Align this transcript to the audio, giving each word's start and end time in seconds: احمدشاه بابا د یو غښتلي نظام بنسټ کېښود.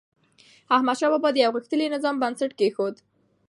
احمدشاه 0.75 1.09
بابا 1.13 1.29
د 1.33 1.37
یو 1.45 1.51
غښتلي 1.55 1.87
نظام 1.95 2.15
بنسټ 2.21 2.51
کېښود. 2.59 2.95